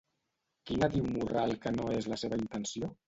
Quina 0.69 0.89
diu 0.95 1.05
Morral 1.17 1.53
que 1.67 1.75
no 1.77 1.91
és 1.99 2.09
la 2.15 2.19
seva 2.23 2.41
intenció? 2.45 2.91